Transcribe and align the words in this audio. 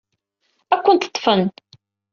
Ad 0.75 0.81
ken-ḍḍfen. 0.83 1.43